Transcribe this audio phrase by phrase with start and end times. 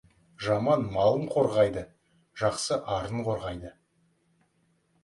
[0.45, 1.83] Жаман малын қорғайды,
[2.45, 3.77] жақсы арын қорғайды.